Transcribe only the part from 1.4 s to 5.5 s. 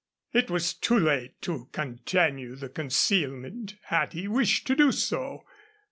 to continue the concealment, had he wished to do so.